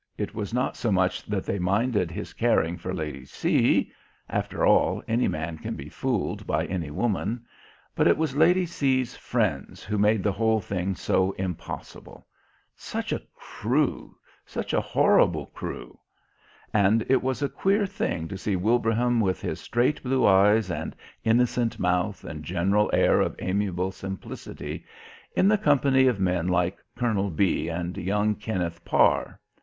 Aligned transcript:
It 0.17 0.33
was 0.33 0.51
not 0.51 0.75
so 0.75 0.91
much 0.91 1.23
that 1.27 1.45
they 1.45 1.59
minded 1.59 2.09
his 2.09 2.33
caring 2.33 2.75
for 2.75 2.91
Lady 2.91 3.23
C 3.23 3.91
(after 4.31 4.65
all, 4.65 5.03
any 5.07 5.27
man 5.27 5.59
can 5.59 5.75
be 5.75 5.89
fooled 5.89 6.47
by 6.47 6.65
any 6.65 6.89
woman) 6.89 7.45
but 7.93 8.07
it 8.07 8.17
was 8.17 8.35
Lady 8.35 8.65
C's 8.65 9.15
friends 9.15 9.83
who 9.83 9.99
made 9.99 10.23
the 10.23 10.31
whole 10.31 10.59
thing 10.59 10.95
so 10.95 11.33
impossible. 11.33 12.25
Such 12.75 13.13
a 13.13 13.21
crew! 13.35 14.15
Such 14.43 14.73
a 14.73 14.81
horrible 14.81 15.45
crew! 15.53 15.99
And 16.73 17.05
it 17.07 17.21
was 17.21 17.43
a 17.43 17.47
queer 17.47 17.85
thing 17.85 18.27
to 18.29 18.39
see 18.39 18.55
Wilbraham 18.55 19.19
with 19.19 19.39
his 19.39 19.59
straight 19.61 20.01
blue 20.01 20.25
eyes 20.25 20.71
and 20.71 20.95
innocent 21.23 21.77
mouth 21.77 22.23
and 22.23 22.43
general 22.43 22.89
air 22.91 23.21
of 23.21 23.35
amiable 23.37 23.91
simplicity 23.91 24.83
in 25.35 25.47
the 25.47 25.59
company 25.59 26.07
of 26.07 26.19
men 26.19 26.47
like 26.47 26.79
Colonel 26.97 27.29
B 27.29 27.69
and 27.69 27.95
young 27.97 28.33
Kenneth 28.33 28.83
Parr. 28.83 29.39